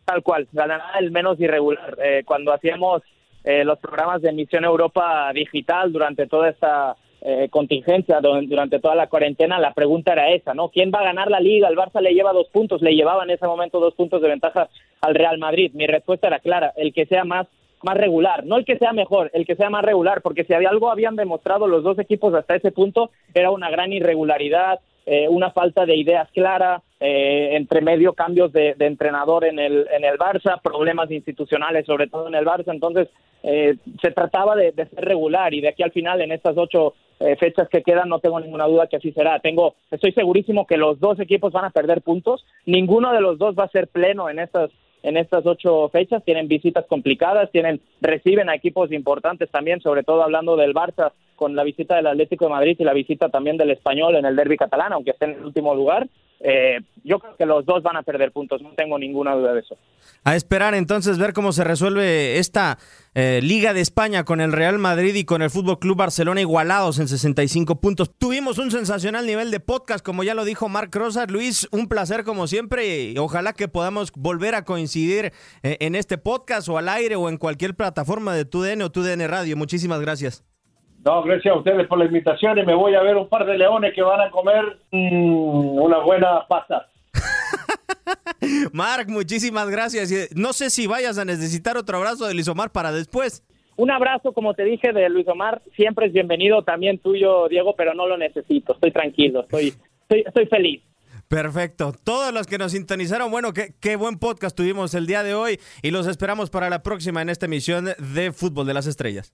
Tal 0.05 0.23
cual, 0.23 0.47
ganará 0.53 0.97
el 0.99 1.11
menos 1.11 1.39
irregular. 1.39 1.97
Eh, 2.03 2.23
cuando 2.25 2.51
hacíamos 2.51 3.03
eh, 3.45 3.63
los 3.63 3.77
programas 3.77 4.21
de 4.23 4.33
Misión 4.33 4.65
Europa 4.65 5.31
Digital 5.33 5.93
durante 5.93 6.25
toda 6.25 6.49
esta 6.49 6.95
eh, 7.21 7.47
contingencia, 7.49 8.19
durante 8.19 8.79
toda 8.79 8.95
la 8.95 9.07
cuarentena, 9.07 9.59
la 9.59 9.73
pregunta 9.73 10.13
era 10.13 10.31
esa, 10.31 10.55
¿no? 10.55 10.69
¿Quién 10.69 10.91
va 10.93 11.01
a 11.01 11.05
ganar 11.05 11.29
la 11.29 11.39
liga? 11.39 11.67
El 11.67 11.77
Barça 11.77 12.01
le 12.01 12.13
lleva 12.13 12.33
dos 12.33 12.47
puntos, 12.49 12.81
le 12.81 12.95
llevaba 12.95 13.23
en 13.23 13.29
ese 13.29 13.45
momento 13.45 13.79
dos 13.79 13.93
puntos 13.93 14.21
de 14.21 14.29
ventaja 14.29 14.67
al 15.01 15.13
Real 15.13 15.37
Madrid. 15.37 15.71
Mi 15.75 15.85
respuesta 15.85 16.27
era 16.27 16.39
clara, 16.39 16.73
el 16.75 16.91
que 16.91 17.05
sea 17.05 17.23
más 17.23 17.47
más 17.83 17.97
regular, 17.97 18.45
no 18.47 18.57
el 18.57 18.65
que 18.65 18.79
sea 18.79 18.93
mejor, 18.93 19.29
el 19.33 19.45
que 19.45 19.55
sea 19.55 19.69
más 19.69 19.85
regular, 19.85 20.21
porque 20.23 20.43
si 20.43 20.53
había 20.55 20.69
algo 20.69 20.89
habían 20.89 21.15
demostrado 21.15 21.67
los 21.67 21.83
dos 21.83 21.99
equipos 21.99 22.33
hasta 22.33 22.55
ese 22.55 22.71
punto 22.71 23.11
era 23.33 23.51
una 23.51 23.69
gran 23.69 23.93
irregularidad, 23.93 24.79
eh, 25.05 25.27
una 25.29 25.51
falta 25.51 25.85
de 25.85 25.95
ideas 25.95 26.29
claras, 26.31 26.81
eh, 26.99 27.49
entre 27.51 27.81
medio 27.81 28.13
cambios 28.13 28.51
de, 28.51 28.75
entrenador 28.79 29.45
en 29.45 29.59
el, 29.59 29.87
en 29.91 30.03
el 30.03 30.17
Barça, 30.17 30.59
problemas 30.61 31.11
institucionales, 31.11 31.85
sobre 31.85 32.07
todo 32.07 32.27
en 32.27 32.35
el 32.35 32.45
Barça. 32.45 32.73
Entonces, 32.73 33.09
eh, 33.43 33.75
se 34.01 34.11
trataba 34.11 34.55
de, 34.55 34.73
ser 34.73 34.89
regular 34.95 35.53
y 35.53 35.61
de 35.61 35.69
aquí 35.69 35.83
al 35.83 35.91
final, 35.91 36.21
en 36.21 36.31
estas 36.31 36.57
ocho 36.57 36.93
fechas 37.39 37.69
que 37.69 37.81
quedan, 37.81 38.09
no 38.09 38.19
tengo 38.19 38.41
ninguna 38.41 38.65
duda 38.65 38.87
que 38.87 38.97
así 38.97 39.13
será. 39.13 39.39
Tengo, 39.39 39.75
estoy 39.89 40.11
segurísimo 40.11 40.67
que 40.67 40.75
los 40.75 40.99
dos 40.99 41.17
equipos 41.21 41.53
van 41.53 41.63
a 41.63 41.69
perder 41.69 42.01
puntos. 42.01 42.45
Ninguno 42.65 43.13
de 43.13 43.21
los 43.21 43.37
dos 43.37 43.55
va 43.57 43.63
a 43.63 43.69
ser 43.69 43.87
pleno 43.87 44.29
en 44.29 44.39
estas 44.39 44.69
en 45.01 45.15
estas 45.15 45.45
ocho 45.45 45.87
fechas. 45.89 46.25
Tienen 46.25 46.49
visitas 46.49 46.85
complicadas, 46.87 47.51
tienen 47.51 47.79
reciben 48.01 48.49
a 48.49 48.55
equipos 48.55 48.91
importantes 48.91 49.49
también, 49.49 49.79
sobre 49.79 50.03
todo 50.03 50.23
hablando 50.23 50.57
del 50.57 50.73
Barça 50.73 51.13
con 51.35 51.55
la 51.55 51.63
visita 51.63 51.95
del 51.95 52.07
Atlético 52.07 52.45
de 52.45 52.51
Madrid 52.51 52.75
y 52.79 52.83
la 52.83 52.93
visita 52.93 53.29
también 53.29 53.57
del 53.57 53.71
Español 53.71 54.15
en 54.15 54.25
el 54.25 54.35
derby 54.35 54.57
catalán, 54.57 54.93
aunque 54.93 55.11
esté 55.11 55.25
en 55.25 55.31
el 55.31 55.45
último 55.45 55.75
lugar. 55.75 56.07
Eh, 56.39 56.79
yo 57.03 57.19
creo 57.19 57.35
que 57.37 57.45
los 57.45 57.65
dos 57.65 57.81
van 57.81 57.97
a 57.97 58.03
perder 58.03 58.31
puntos, 58.31 58.61
no 58.61 58.71
tengo 58.75 58.99
ninguna 58.99 59.35
duda 59.35 59.53
de 59.53 59.61
eso. 59.61 59.77
A 60.23 60.35
esperar 60.35 60.73
entonces 60.73 61.17
ver 61.17 61.33
cómo 61.33 61.51
se 61.51 61.63
resuelve 61.63 62.37
esta 62.39 62.77
eh, 63.13 63.39
Liga 63.41 63.73
de 63.73 63.81
España 63.81 64.25
con 64.25 64.41
el 64.41 64.51
Real 64.51 64.77
Madrid 64.77 65.15
y 65.15 65.23
con 65.23 65.41
el 65.41 65.49
Fútbol 65.49 65.79
Club 65.79 65.97
Barcelona 65.97 66.41
igualados 66.41 66.99
en 66.99 67.07
65 67.07 67.79
puntos. 67.79 68.11
Tuvimos 68.17 68.57
un 68.57 68.71
sensacional 68.71 69.25
nivel 69.25 69.51
de 69.51 69.59
podcast, 69.59 70.03
como 70.03 70.23
ya 70.23 70.33
lo 70.33 70.45
dijo 70.45 70.67
Marc 70.67 70.95
Rosas. 70.95 71.31
Luis, 71.31 71.67
un 71.71 71.87
placer 71.87 72.23
como 72.23 72.47
siempre 72.47 73.11
y 73.11 73.17
ojalá 73.17 73.53
que 73.53 73.67
podamos 73.67 74.11
volver 74.11 74.55
a 74.55 74.65
coincidir 74.65 75.31
eh, 75.63 75.77
en 75.79 75.95
este 75.95 76.17
podcast 76.17 76.67
o 76.69 76.77
al 76.77 76.89
aire 76.89 77.15
o 77.15 77.29
en 77.29 77.37
cualquier 77.37 77.75
plataforma 77.75 78.35
de 78.35 78.45
TUDN 78.45 78.81
o 78.81 78.91
TUDN 78.91 79.27
Radio. 79.27 79.55
Muchísimas 79.57 80.01
gracias. 80.01 80.43
No, 81.05 81.21
gracias 81.21 81.53
a 81.53 81.57
ustedes 81.59 81.87
por 81.87 81.99
la 81.99 82.05
invitación 82.05 82.57
y 82.57 82.65
me 82.65 82.73
voy 82.73 82.95
a 82.95 83.03
ver 83.03 83.15
un 83.15 83.29
par 83.29 83.45
de 83.45 83.55
leones 83.55 83.93
que 83.93 84.01
van 84.01 84.21
a 84.21 84.31
comer 84.31 84.79
mm, 84.91 85.77
una 85.79 85.99
buena 85.99 86.47
pasta. 86.47 86.87
Marc, 88.73 89.07
muchísimas 89.07 89.69
gracias. 89.69 90.35
No 90.35 90.51
sé 90.51 90.71
si 90.71 90.87
vayas 90.87 91.19
a 91.19 91.25
necesitar 91.25 91.77
otro 91.77 91.97
abrazo 91.97 92.25
de 92.25 92.33
Luis 92.33 92.47
Omar 92.47 92.71
para 92.71 92.91
después. 92.91 93.43
Un 93.77 93.91
abrazo, 93.91 94.33
como 94.33 94.55
te 94.55 94.63
dije, 94.63 94.93
de 94.93 95.07
Luis 95.09 95.27
Omar. 95.27 95.61
Siempre 95.75 96.07
es 96.07 96.13
bienvenido, 96.13 96.63
también 96.63 96.97
tuyo, 96.97 97.47
Diego, 97.49 97.75
pero 97.75 97.93
no 97.93 98.07
lo 98.07 98.17
necesito. 98.17 98.73
Estoy 98.73 98.91
tranquilo, 98.91 99.41
estoy, 99.41 99.75
estoy, 100.09 100.47
feliz. 100.47 100.81
Perfecto. 101.27 101.93
Todos 102.03 102.33
los 102.33 102.47
que 102.47 102.57
nos 102.57 102.71
sintonizaron, 102.71 103.29
bueno, 103.29 103.53
qué, 103.53 103.75
qué, 103.79 103.95
buen 103.95 104.17
podcast 104.17 104.57
tuvimos 104.57 104.95
el 104.95 105.05
día 105.05 105.21
de 105.21 105.35
hoy 105.35 105.59
y 105.83 105.91
los 105.91 106.07
esperamos 106.07 106.49
para 106.49 106.71
la 106.71 106.81
próxima 106.81 107.21
en 107.21 107.29
esta 107.29 107.45
emisión 107.45 107.85
de 107.85 108.31
Fútbol 108.31 108.65
de 108.65 108.73
las 108.73 108.87
Estrellas. 108.87 109.33